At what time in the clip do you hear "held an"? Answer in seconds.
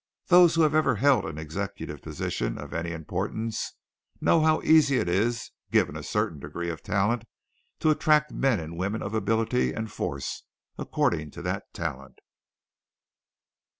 0.95-1.37